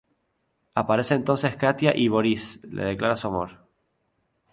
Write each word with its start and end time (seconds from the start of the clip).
Aparece 0.73 1.13
entonces 1.13 1.55
Katia 1.57 1.95
y 1.95 2.07
Borís 2.07 2.59
le 2.65 2.85
declara 2.85 3.15
su 3.15 3.27
amor. 3.27 3.59